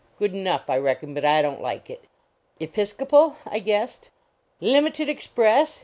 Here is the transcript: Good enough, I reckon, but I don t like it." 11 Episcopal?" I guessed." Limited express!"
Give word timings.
Good 0.17 0.33
enough, 0.33 0.67
I 0.71 0.79
reckon, 0.79 1.13
but 1.13 1.23
I 1.25 1.43
don 1.43 1.57
t 1.57 1.61
like 1.61 1.87
it." 1.87 2.05
11 2.59 2.71
Episcopal?" 2.73 3.35
I 3.45 3.59
guessed." 3.59 4.09
Limited 4.59 5.09
express!" 5.09 5.79